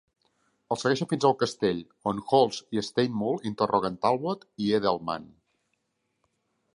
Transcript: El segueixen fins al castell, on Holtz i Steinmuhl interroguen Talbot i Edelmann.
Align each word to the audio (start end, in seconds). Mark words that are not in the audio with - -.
El 0.75 0.77
segueixen 0.83 1.09
fins 1.11 1.27
al 1.29 1.35
castell, 1.41 1.83
on 2.13 2.21
Holtz 2.31 2.61
i 2.79 2.83
Steinmuhl 2.89 3.45
interroguen 3.51 3.99
Talbot 4.07 4.49
i 4.65 4.71
Edelmann. 4.79 5.31